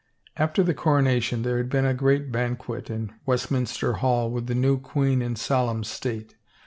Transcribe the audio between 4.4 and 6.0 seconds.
the new queen in solemn